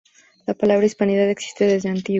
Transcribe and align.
La 0.47 0.55
palabra 0.55 0.87
"hispanidad" 0.87 1.29
existe 1.29 1.67
desde 1.67 1.89
antiguo. 1.89 2.09